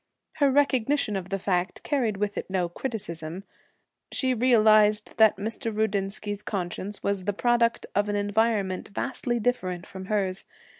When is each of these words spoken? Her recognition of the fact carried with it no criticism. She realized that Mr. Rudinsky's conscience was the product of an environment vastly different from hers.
Her 0.37 0.49
recognition 0.49 1.15
of 1.15 1.29
the 1.29 1.37
fact 1.37 1.83
carried 1.83 2.17
with 2.17 2.35
it 2.35 2.49
no 2.49 2.67
criticism. 2.67 3.43
She 4.11 4.33
realized 4.33 5.15
that 5.17 5.37
Mr. 5.37 5.71
Rudinsky's 5.71 6.41
conscience 6.41 7.03
was 7.03 7.25
the 7.25 7.33
product 7.33 7.85
of 7.93 8.09
an 8.09 8.15
environment 8.15 8.87
vastly 8.87 9.39
different 9.39 9.85
from 9.85 10.05
hers. 10.05 10.43